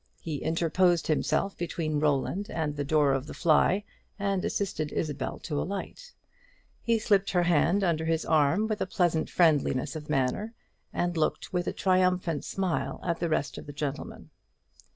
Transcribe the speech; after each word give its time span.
He 0.19 0.37
interposed 0.37 1.05
himself 1.05 1.55
between 1.55 1.99
Roland 1.99 2.49
and 2.49 2.75
the 2.75 2.83
door 2.83 3.13
of 3.13 3.27
the 3.27 3.35
fly, 3.35 3.83
and 4.17 4.43
assisted 4.43 4.91
Isabel 4.91 5.37
to 5.41 5.61
alight. 5.61 6.13
He 6.81 6.97
slipped 6.97 7.29
her 7.29 7.43
hand 7.43 7.83
under 7.83 8.05
his 8.05 8.25
arm 8.25 8.65
with 8.65 8.81
a 8.81 8.87
pleasant 8.87 9.29
friendliness 9.29 9.95
of 9.95 10.09
manner, 10.09 10.55
and 10.91 11.15
looked 11.15 11.53
with 11.53 11.67
a 11.67 11.71
triumphant 11.71 12.43
smile 12.43 12.99
at 13.03 13.19
the 13.19 13.29
rest 13.29 13.59
of 13.59 13.67
the 13.67 13.73
gentlemen. 13.73 14.31